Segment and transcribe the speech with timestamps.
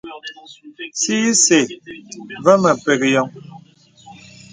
[1.01, 1.61] Sì isɛ̂
[2.43, 3.27] və mə pək yɔŋ.